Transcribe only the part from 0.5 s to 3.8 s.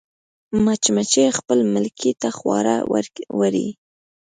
مچمچۍ خپل ملکې ته خواړه وړي